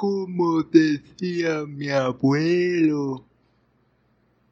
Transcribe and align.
Como 0.00 0.62
decía 0.62 1.64
mi 1.66 1.88
abuelo. 1.88 3.26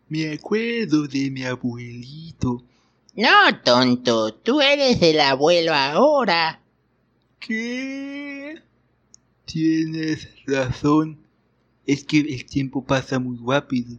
Me 0.09 0.32
acuerdo 0.32 1.06
de 1.06 1.30
mi 1.30 1.45
abuelito. 1.45 2.64
No, 3.14 3.60
tonto, 3.62 4.34
tú 4.34 4.60
eres 4.60 5.00
el 5.02 5.20
abuelo 5.20 5.72
ahora. 5.72 6.60
¿Qué? 7.38 8.60
Tienes 9.45 10.27
razón. 10.46 11.16
Es 11.86 12.02
que 12.02 12.19
el 12.19 12.44
tiempo 12.47 12.84
pasa 12.84 13.20
muy 13.20 13.38
rápido. 13.47 13.98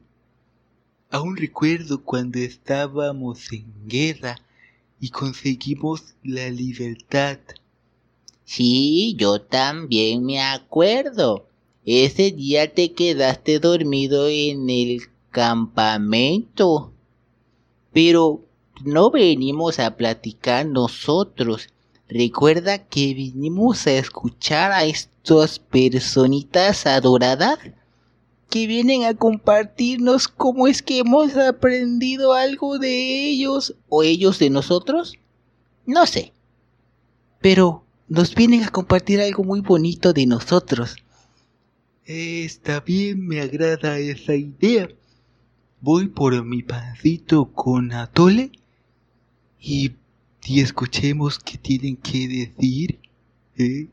Aún 1.09 1.37
recuerdo 1.37 2.03
cuando 2.03 2.39
estábamos 2.39 3.53
en 3.53 3.71
guerra 3.87 4.35
y 4.99 5.11
conseguimos 5.11 6.13
la 6.23 6.49
libertad. 6.49 7.39
Sí, 8.47 9.13
yo 9.19 9.41
también 9.41 10.25
me 10.25 10.39
acuerdo. 10.41 11.47
Ese 11.85 12.31
día 12.31 12.73
te 12.73 12.93
quedaste 12.93 13.59
dormido 13.59 14.29
en 14.29 14.69
el 14.69 15.01
campamento. 15.31 16.93
Pero 17.91 18.45
no 18.85 19.11
venimos 19.11 19.79
a 19.79 19.97
platicar 19.97 20.65
nosotros. 20.65 21.67
Recuerda 22.07 22.87
que 22.87 23.13
vinimos 23.13 23.85
a 23.85 23.97
escuchar 23.97 24.71
a 24.71 24.85
estas 24.85 25.59
personitas 25.59 26.85
adoradas 26.85 27.59
que 28.49 28.65
vienen 28.65 29.03
a 29.03 29.13
compartirnos 29.13 30.29
cómo 30.29 30.67
es 30.67 30.81
que 30.81 30.99
hemos 30.99 31.35
aprendido 31.35 32.31
algo 32.31 32.79
de 32.79 33.27
ellos 33.27 33.75
o 33.89 34.03
ellos 34.03 34.39
de 34.39 34.49
nosotros. 34.49 35.15
No 35.85 36.05
sé. 36.05 36.31
Pero 37.41 37.83
nos 38.07 38.33
vienen 38.33 38.63
a 38.63 38.69
compartir 38.69 39.19
algo 39.19 39.43
muy 39.43 39.61
bonito 39.61 40.13
de 40.13 40.25
nosotros. 40.25 40.95
Está 42.05 42.79
bien, 42.79 43.27
me 43.27 43.41
agrada 43.41 43.99
esa 43.99 44.35
idea. 44.35 44.87
Voy 45.81 46.07
por 46.07 46.43
mi 46.45 46.63
pancito 46.63 47.51
con 47.51 47.91
atole 47.91 48.51
y, 49.59 49.91
y 50.45 50.61
escuchemos 50.61 51.37
qué 51.39 51.57
tienen 51.57 51.97
que 51.97 52.27
decir. 52.27 52.99
¿eh? 53.57 53.87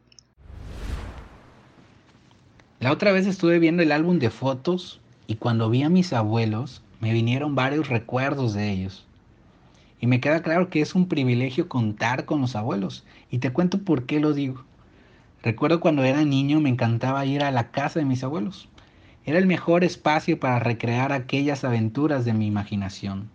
La 2.78 2.92
otra 2.92 3.12
vez 3.12 3.26
estuve 3.26 3.58
viendo 3.58 3.82
el 3.82 3.92
álbum 3.92 4.18
de 4.18 4.30
fotos 4.30 5.00
y 5.26 5.36
cuando 5.36 5.68
vi 5.70 5.82
a 5.82 5.88
mis 5.88 6.12
abuelos 6.12 6.82
me 7.00 7.12
vinieron 7.12 7.54
varios 7.54 7.88
recuerdos 7.88 8.54
de 8.54 8.70
ellos. 8.70 9.06
Y 10.00 10.06
me 10.06 10.20
queda 10.20 10.42
claro 10.42 10.68
que 10.68 10.80
es 10.80 10.94
un 10.94 11.08
privilegio 11.08 11.68
contar 11.68 12.24
con 12.24 12.40
los 12.40 12.56
abuelos. 12.56 13.04
Y 13.30 13.38
te 13.38 13.52
cuento 13.52 13.78
por 13.78 14.04
qué 14.06 14.20
lo 14.20 14.32
digo. 14.32 14.64
Recuerdo 15.42 15.80
cuando 15.80 16.04
era 16.04 16.24
niño 16.24 16.60
me 16.60 16.70
encantaba 16.70 17.26
ir 17.26 17.42
a 17.42 17.50
la 17.50 17.70
casa 17.70 17.98
de 17.98 18.04
mis 18.04 18.24
abuelos. 18.24 18.68
Era 19.26 19.38
el 19.38 19.46
mejor 19.46 19.84
espacio 19.84 20.38
para 20.38 20.58
recrear 20.58 21.12
aquellas 21.12 21.64
aventuras 21.64 22.24
de 22.24 22.34
mi 22.34 22.46
imaginación. 22.46 23.30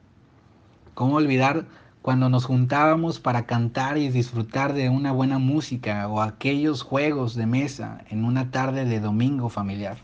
¿Cómo 0.94 1.16
olvidar 1.16 1.66
cuando 2.02 2.30
nos 2.30 2.46
juntábamos 2.46 3.20
para 3.20 3.46
cantar 3.46 3.98
y 3.98 4.10
disfrutar 4.10 4.74
de 4.74 4.90
una 4.90 5.12
buena 5.12 5.40
música 5.40 6.08
o 6.08 6.22
aquellos 6.22 6.82
juegos 6.82 7.36
de 7.36 7.46
mesa 7.46 8.04
en 8.10 8.24
una 8.24 8.52
tarde 8.52 8.86
de 8.86 9.00
domingo 9.00 9.50
familiar? 9.50 9.98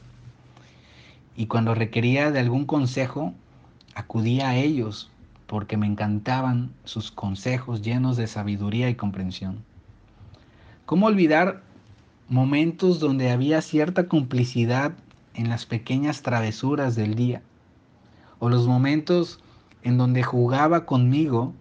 Y 1.36 1.48
cuando 1.48 1.76
requería 1.76 2.32
de 2.32 2.40
algún 2.40 2.66
consejo, 2.66 3.34
acudía 3.94 4.50
a 4.50 4.56
ellos 4.56 5.12
porque 5.48 5.78
me 5.78 5.86
encantaban 5.86 6.72
sus 6.84 7.12
consejos 7.12 7.82
llenos 7.82 8.18
de 8.18 8.28
sabiduría 8.28 8.90
y 8.90 8.96
comprensión. 8.96 9.64
¿Cómo 10.86 11.08
olvidar 11.08 11.62
momentos 12.30 13.00
donde 13.00 13.32
había 13.32 13.62
cierta 13.62 14.08
complicidad 14.08 14.94
en 15.34 15.50
las 15.50 15.66
pequeñas 15.66 16.22
travesuras 16.22 16.96
del 16.96 17.16
día? 17.16 17.42
O 18.40 18.50
los 18.50 18.68
momentos 18.68 19.40
en 19.84 19.98
donde 19.98 20.24
jugaba 20.24 20.86
conmigo 20.86 21.54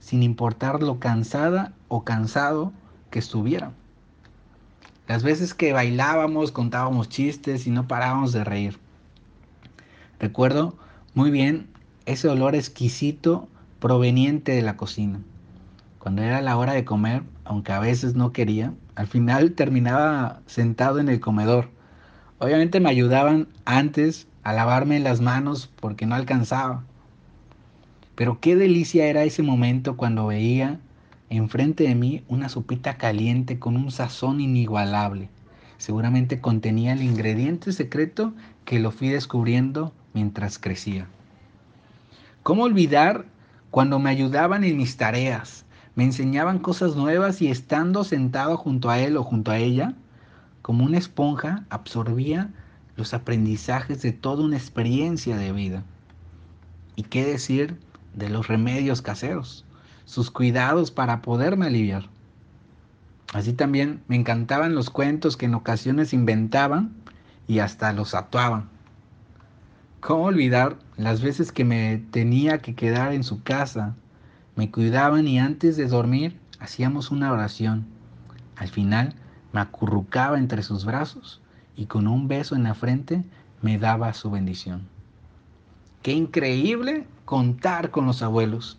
sin 0.00 0.22
importar 0.22 0.82
lo 0.82 0.98
cansada 0.98 1.72
o 1.88 2.04
cansado 2.04 2.72
que 3.10 3.18
estuviera. 3.18 3.72
Las 5.08 5.22
veces 5.22 5.54
que 5.54 5.72
bailábamos, 5.72 6.52
contábamos 6.52 7.08
chistes 7.08 7.66
y 7.66 7.70
no 7.70 7.86
parábamos 7.86 8.32
de 8.32 8.44
reír. 8.44 8.78
Recuerdo 10.18 10.76
muy 11.14 11.30
bien 11.30 11.68
ese 12.06 12.28
olor 12.28 12.54
exquisito 12.54 13.48
proveniente 13.80 14.52
de 14.52 14.62
la 14.62 14.76
cocina. 14.76 15.20
Cuando 15.98 16.22
era 16.22 16.40
la 16.40 16.56
hora 16.56 16.72
de 16.72 16.84
comer, 16.84 17.24
aunque 17.44 17.72
a 17.72 17.80
veces 17.80 18.14
no 18.14 18.32
quería, 18.32 18.72
al 18.94 19.08
final 19.08 19.52
terminaba 19.52 20.40
sentado 20.46 21.00
en 21.00 21.08
el 21.08 21.20
comedor. 21.20 21.68
Obviamente 22.38 22.80
me 22.80 22.90
ayudaban 22.90 23.48
antes 23.64 24.28
a 24.44 24.52
lavarme 24.52 25.00
las 25.00 25.20
manos 25.20 25.68
porque 25.80 26.06
no 26.06 26.14
alcanzaba. 26.14 26.84
Pero 28.14 28.40
qué 28.40 28.54
delicia 28.56 29.06
era 29.06 29.24
ese 29.24 29.42
momento 29.42 29.96
cuando 29.96 30.28
veía 30.28 30.78
enfrente 31.28 31.84
de 31.84 31.96
mí 31.96 32.22
una 32.28 32.48
sopita 32.48 32.96
caliente 32.96 33.58
con 33.58 33.76
un 33.76 33.90
sazón 33.90 34.40
inigualable. 34.40 35.28
Seguramente 35.76 36.40
contenía 36.40 36.92
el 36.92 37.02
ingrediente 37.02 37.72
secreto 37.72 38.32
que 38.64 38.78
lo 38.78 38.92
fui 38.92 39.08
descubriendo 39.08 39.92
mientras 40.14 40.58
crecía. 40.58 41.08
¿Cómo 42.46 42.62
olvidar 42.62 43.24
cuando 43.72 43.98
me 43.98 44.08
ayudaban 44.08 44.62
en 44.62 44.76
mis 44.76 44.96
tareas? 44.96 45.64
Me 45.96 46.04
enseñaban 46.04 46.60
cosas 46.60 46.94
nuevas 46.94 47.42
y 47.42 47.48
estando 47.48 48.04
sentado 48.04 48.56
junto 48.56 48.88
a 48.88 49.00
él 49.00 49.16
o 49.16 49.24
junto 49.24 49.50
a 49.50 49.58
ella, 49.58 49.94
como 50.62 50.84
una 50.84 50.96
esponja, 50.96 51.64
absorbía 51.70 52.54
los 52.94 53.14
aprendizajes 53.14 54.00
de 54.00 54.12
toda 54.12 54.44
una 54.44 54.56
experiencia 54.56 55.36
de 55.36 55.50
vida. 55.50 55.82
¿Y 56.94 57.02
qué 57.02 57.24
decir 57.24 57.80
de 58.14 58.30
los 58.30 58.46
remedios 58.46 59.02
caseros? 59.02 59.64
Sus 60.04 60.30
cuidados 60.30 60.92
para 60.92 61.22
poderme 61.22 61.66
aliviar. 61.66 62.04
Así 63.34 63.54
también 63.54 64.04
me 64.06 64.14
encantaban 64.14 64.76
los 64.76 64.88
cuentos 64.88 65.36
que 65.36 65.46
en 65.46 65.54
ocasiones 65.56 66.12
inventaban 66.12 66.94
y 67.48 67.58
hasta 67.58 67.92
los 67.92 68.14
actuaban. 68.14 68.75
¿Cómo 70.06 70.26
olvidar 70.26 70.76
las 70.96 71.20
veces 71.20 71.50
que 71.50 71.64
me 71.64 72.00
tenía 72.12 72.58
que 72.58 72.76
quedar 72.76 73.12
en 73.12 73.24
su 73.24 73.42
casa? 73.42 73.96
Me 74.54 74.70
cuidaban 74.70 75.26
y 75.26 75.40
antes 75.40 75.76
de 75.76 75.88
dormir 75.88 76.38
hacíamos 76.60 77.10
una 77.10 77.32
oración. 77.32 77.86
Al 78.54 78.68
final 78.68 79.16
me 79.52 79.60
acurrucaba 79.60 80.38
entre 80.38 80.62
sus 80.62 80.84
brazos 80.84 81.40
y 81.74 81.86
con 81.86 82.06
un 82.06 82.28
beso 82.28 82.54
en 82.54 82.62
la 82.62 82.74
frente 82.74 83.24
me 83.62 83.78
daba 83.78 84.14
su 84.14 84.30
bendición. 84.30 84.82
Qué 86.02 86.12
increíble 86.12 87.04
contar 87.24 87.90
con 87.90 88.06
los 88.06 88.22
abuelos. 88.22 88.78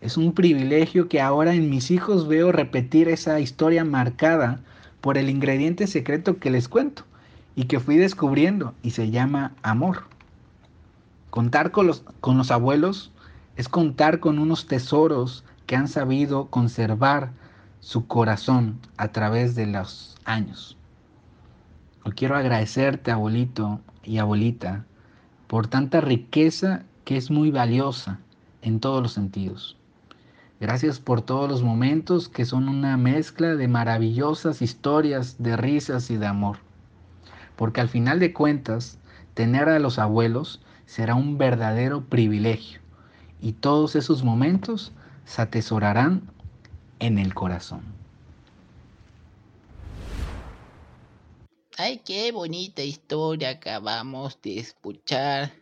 Es 0.00 0.16
un 0.16 0.32
privilegio 0.32 1.08
que 1.08 1.20
ahora 1.20 1.54
en 1.54 1.70
mis 1.70 1.90
hijos 1.90 2.28
veo 2.28 2.52
repetir 2.52 3.08
esa 3.08 3.40
historia 3.40 3.84
marcada 3.84 4.60
por 5.00 5.18
el 5.18 5.28
ingrediente 5.28 5.88
secreto 5.88 6.38
que 6.38 6.50
les 6.50 6.68
cuento 6.68 7.02
y 7.56 7.64
que 7.64 7.80
fui 7.80 7.96
descubriendo 7.96 8.74
y 8.80 8.92
se 8.92 9.10
llama 9.10 9.56
amor. 9.64 10.11
Contar 11.32 11.70
con 11.70 11.86
los, 11.86 12.04
con 12.20 12.36
los 12.36 12.50
abuelos 12.50 13.10
es 13.56 13.66
contar 13.66 14.20
con 14.20 14.38
unos 14.38 14.66
tesoros 14.66 15.46
que 15.64 15.76
han 15.76 15.88
sabido 15.88 16.48
conservar 16.48 17.30
su 17.80 18.06
corazón 18.06 18.78
a 18.98 19.12
través 19.12 19.54
de 19.54 19.64
los 19.64 20.14
años. 20.26 20.76
Hoy 22.04 22.12
quiero 22.12 22.36
agradecerte, 22.36 23.10
abuelito 23.10 23.80
y 24.04 24.18
abuelita, 24.18 24.84
por 25.46 25.68
tanta 25.68 26.02
riqueza 26.02 26.82
que 27.06 27.16
es 27.16 27.30
muy 27.30 27.50
valiosa 27.50 28.18
en 28.60 28.78
todos 28.78 29.02
los 29.02 29.14
sentidos. 29.14 29.78
Gracias 30.60 31.00
por 31.00 31.22
todos 31.22 31.48
los 31.48 31.62
momentos 31.62 32.28
que 32.28 32.44
son 32.44 32.68
una 32.68 32.98
mezcla 32.98 33.56
de 33.56 33.68
maravillosas 33.68 34.60
historias 34.60 35.42
de 35.42 35.56
risas 35.56 36.10
y 36.10 36.18
de 36.18 36.26
amor. 36.26 36.58
Porque 37.56 37.80
al 37.80 37.88
final 37.88 38.20
de 38.20 38.34
cuentas, 38.34 38.98
tener 39.32 39.70
a 39.70 39.78
los 39.78 39.98
abuelos 39.98 40.60
será 40.92 41.14
un 41.14 41.38
verdadero 41.38 42.04
privilegio 42.04 42.78
y 43.40 43.54
todos 43.54 43.96
esos 43.96 44.22
momentos 44.22 44.92
se 45.24 45.40
atesorarán 45.40 46.30
en 46.98 47.18
el 47.18 47.32
corazón. 47.32 47.80
Ay, 51.78 52.02
qué 52.04 52.30
bonita 52.30 52.82
historia 52.82 53.48
acabamos 53.48 54.38
de 54.42 54.58
escuchar. 54.58 55.54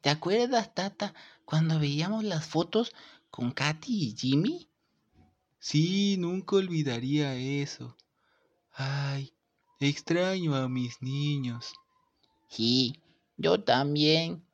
¿Te 0.00 0.10
acuerdas, 0.10 0.72
Tata, 0.72 1.12
cuando 1.44 1.80
veíamos 1.80 2.22
las 2.22 2.46
fotos 2.46 2.92
con 3.32 3.50
Katy 3.50 3.92
y 3.92 4.16
Jimmy? 4.16 4.68
Sí, 5.58 6.16
nunca 6.20 6.54
olvidaría 6.54 7.34
eso. 7.34 7.96
Ay, 8.74 9.32
extraño 9.80 10.54
a 10.54 10.68
mis 10.68 11.02
niños. 11.02 11.72
Sí, 12.48 13.02
yo 13.36 13.64
también. 13.64 14.47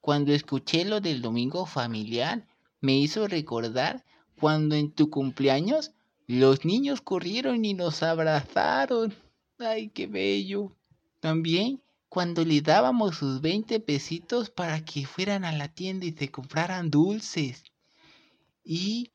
Cuando 0.00 0.32
escuché 0.32 0.84
lo 0.84 1.00
del 1.00 1.20
domingo 1.20 1.66
familiar, 1.66 2.46
me 2.80 2.96
hizo 2.96 3.28
recordar 3.28 4.04
cuando 4.38 4.74
en 4.74 4.92
tu 4.92 5.10
cumpleaños 5.10 5.92
los 6.26 6.64
niños 6.64 7.00
corrieron 7.00 7.64
y 7.64 7.74
nos 7.74 8.02
abrazaron. 8.02 9.14
Ay, 9.58 9.88
qué 9.88 10.06
bello. 10.06 10.72
También 11.20 11.82
cuando 12.08 12.44
le 12.44 12.60
dábamos 12.60 13.18
sus 13.18 13.40
20 13.40 13.78
pesitos 13.80 14.50
para 14.50 14.84
que 14.84 15.06
fueran 15.06 15.44
a 15.44 15.52
la 15.52 15.68
tienda 15.68 16.06
y 16.06 16.12
se 16.12 16.30
compraran 16.30 16.90
dulces. 16.90 17.62
Y 18.64 19.12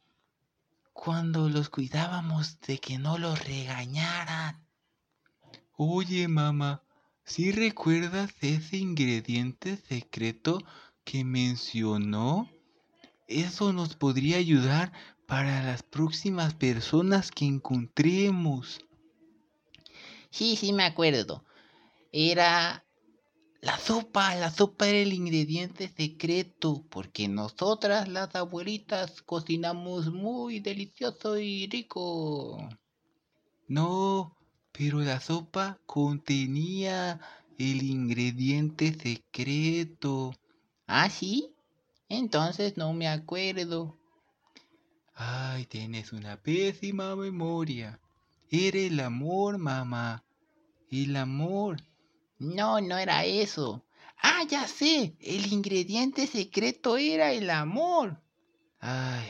cuando 0.94 1.50
los 1.50 1.70
cuidábamos 1.70 2.60
de 2.62 2.78
que 2.78 2.98
no 2.98 3.18
los 3.18 3.44
regañaran. 3.44 4.66
Oye, 5.76 6.30
mamá, 6.30 6.85
¿sí 7.26 7.52
recuerdas 7.52 8.32
ese 8.42 8.78
ingrediente 8.78 9.78
secreto 9.78 10.64
que 11.04 11.26
mencionó? 11.26 12.50
Eso 13.28 13.74
nos 13.74 13.96
podría 13.96 14.38
ayudar 14.38 14.94
para 15.26 15.64
las 15.64 15.84
próximas 15.84 16.54
personas 16.54 17.32
que 17.32 17.46
encontremos. 17.46 18.80
Sí, 20.30 20.56
sí 20.56 20.74
me 20.74 20.84
acuerdo. 20.84 21.44
Era 22.12 22.86
la 23.62 23.80
sopa, 23.80 24.36
la 24.36 24.52
sopa 24.52 24.88
era 24.88 25.00
el 25.00 25.14
ingrediente 25.14 25.88
secreto, 25.88 26.86
porque 26.90 27.28
nosotras 27.28 28.08
las 28.08 28.36
abuelitas 28.36 29.24
cocinamos 29.24 30.12
muy 30.12 30.60
delicioso 30.60 31.40
y 31.40 31.68
rico. 31.68 32.70
No, 33.68 34.38
pero 34.78 35.00
la 35.00 35.22
sopa 35.22 35.80
contenía 35.86 37.22
el 37.58 37.84
ingrediente 37.84 38.94
secreto. 38.94 40.36
¿Ah, 40.86 41.10
sí? 41.10 41.56
Entonces 42.10 42.76
no 42.76 42.92
me 42.92 43.08
acuerdo. 43.08 43.98
Ay, 45.14 45.66
tienes 45.66 46.12
una 46.12 46.42
pésima 46.42 47.16
memoria. 47.16 48.02
Era 48.50 48.80
el 48.80 49.00
amor, 49.00 49.58
mamá. 49.58 50.26
El 50.92 51.16
amor. 51.16 51.78
No, 52.38 52.82
no 52.82 52.98
era 52.98 53.24
eso. 53.24 53.86
Ah, 54.22 54.44
ya 54.50 54.68
sé. 54.68 55.16
El 55.22 55.54
ingrediente 55.54 56.28
secreto 56.28 56.98
era 56.98 57.32
el 57.32 57.50
amor. 57.50 58.22
Ay. 58.80 59.26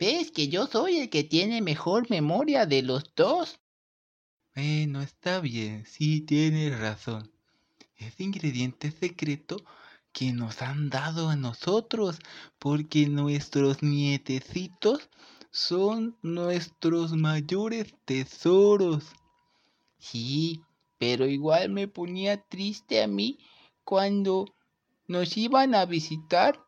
¿Ves 0.00 0.32
que 0.32 0.48
yo 0.48 0.66
soy 0.66 0.98
el 0.98 1.10
que 1.10 1.22
tiene 1.22 1.62
mejor 1.62 2.10
memoria 2.10 2.66
de 2.66 2.82
los 2.82 3.14
dos? 3.14 3.60
Bueno, 4.54 5.02
está 5.02 5.40
bien. 5.40 5.84
Sí, 5.84 6.20
tienes 6.20 6.78
razón. 6.78 7.32
Ese 7.96 8.22
ingrediente 8.22 8.92
secreto 8.92 9.56
que 10.12 10.32
nos 10.32 10.62
han 10.62 10.90
dado 10.90 11.28
a 11.28 11.34
nosotros, 11.34 12.20
porque 12.60 13.08
nuestros 13.08 13.82
nietecitos 13.82 15.10
son 15.50 16.16
nuestros 16.22 17.14
mayores 17.14 17.94
tesoros. 18.04 19.12
Sí, 19.98 20.60
pero 20.98 21.26
igual 21.26 21.70
me 21.70 21.88
ponía 21.88 22.40
triste 22.40 23.02
a 23.02 23.08
mí 23.08 23.38
cuando 23.82 24.46
nos 25.08 25.36
iban 25.36 25.74
a 25.74 25.84
visitar, 25.84 26.64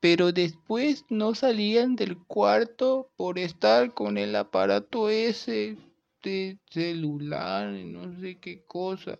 pero 0.00 0.32
después 0.32 1.06
no 1.08 1.34
salían 1.34 1.96
del 1.96 2.18
cuarto 2.18 3.10
por 3.16 3.38
estar 3.38 3.94
con 3.94 4.18
el 4.18 4.36
aparato 4.36 5.08
ese 5.08 5.78
de 6.22 6.58
celular, 6.70 7.68
no 7.70 8.18
sé 8.20 8.38
qué 8.38 8.64
cosa. 8.64 9.18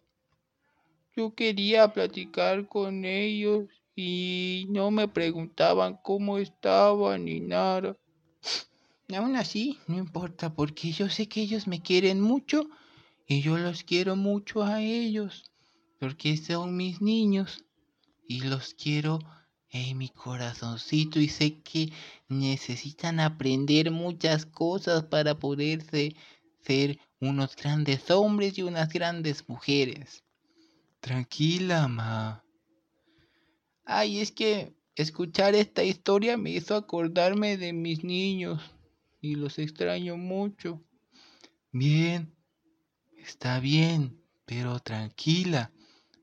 Yo 1.14 1.34
quería 1.34 1.92
platicar 1.92 2.68
con 2.68 3.04
ellos 3.04 3.68
y 3.94 4.66
no 4.70 4.90
me 4.90 5.08
preguntaban 5.08 5.98
cómo 6.02 6.38
estaban 6.38 7.26
ni 7.26 7.40
nada. 7.40 7.96
Aún 9.14 9.36
así, 9.36 9.78
no 9.86 9.98
importa, 9.98 10.54
porque 10.54 10.92
yo 10.92 11.10
sé 11.10 11.28
que 11.28 11.42
ellos 11.42 11.66
me 11.66 11.82
quieren 11.82 12.20
mucho 12.20 12.68
y 13.26 13.42
yo 13.42 13.58
los 13.58 13.82
quiero 13.82 14.16
mucho 14.16 14.62
a 14.62 14.80
ellos, 14.80 15.44
porque 15.98 16.36
son 16.36 16.76
mis 16.76 17.02
niños 17.02 17.64
y 18.26 18.40
los 18.40 18.72
quiero 18.72 19.18
en 19.72 19.98
mi 19.98 20.08
corazoncito 20.08 21.18
y 21.18 21.28
sé 21.28 21.60
que 21.60 21.92
necesitan 22.28 23.20
aprender 23.20 23.90
muchas 23.90 24.46
cosas 24.46 25.04
para 25.04 25.38
poderse 25.38 26.14
ser 26.64 26.98
unos 27.20 27.56
grandes 27.56 28.10
hombres 28.10 28.58
y 28.58 28.62
unas 28.62 28.92
grandes 28.92 29.48
mujeres. 29.48 30.24
Tranquila, 31.00 31.88
ma. 31.88 32.44
Ay, 33.84 34.20
es 34.20 34.32
que 34.32 34.74
escuchar 34.94 35.54
esta 35.54 35.82
historia 35.82 36.36
me 36.36 36.50
hizo 36.50 36.76
acordarme 36.76 37.56
de 37.56 37.72
mis 37.72 38.04
niños 38.04 38.60
y 39.20 39.34
los 39.34 39.58
extraño 39.58 40.16
mucho. 40.16 40.82
Bien, 41.72 42.32
Está 43.22 43.60
bien, 43.60 44.20
pero 44.46 44.80
tranquila. 44.80 45.70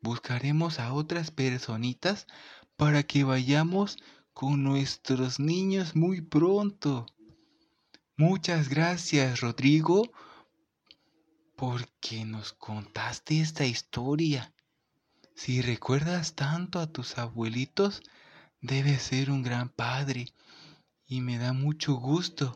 Buscaremos 0.01 0.79
a 0.79 0.93
otras 0.93 1.31
personitas 1.31 2.27
para 2.75 3.03
que 3.03 3.23
vayamos 3.23 3.97
con 4.33 4.63
nuestros 4.63 5.39
niños 5.39 5.95
muy 5.95 6.19
pronto. 6.19 7.05
Muchas 8.17 8.67
gracias, 8.67 9.39
Rodrigo, 9.39 10.11
porque 11.59 12.23
nos 12.23 12.53
contaste 12.53 13.41
esta 13.41 13.65
historia. 13.65 14.53
Si 15.35 15.61
recuerdas 15.61 16.33
tanto 16.33 16.79
a 16.79 16.87
tus 16.87 17.17
abuelitos, 17.17 18.01
debes 18.61 19.01
ser 19.01 19.29
un 19.29 19.43
gran 19.43 19.67
padre. 19.67 20.27
Y 21.05 21.19
me 21.19 21.37
da 21.37 21.51
mucho 21.51 21.95
gusto 21.95 22.53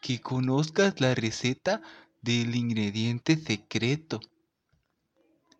que 0.00 0.22
conozcas 0.22 0.98
la 0.98 1.14
receta 1.14 1.82
del 2.22 2.54
ingrediente 2.56 3.36
secreto. 3.36 4.18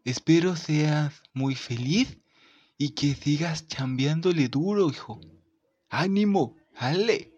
Espero 0.07 0.57
seas 0.57 1.23
muy 1.35 1.57
feliz 1.57 2.17
y 2.79 2.95
que 2.95 3.15
sigas 3.15 3.69
chambeándole 3.69 4.49
duro, 4.49 4.89
hijo. 4.89 5.21
¡Ánimo! 5.91 6.57
¡Ale! 6.75 7.38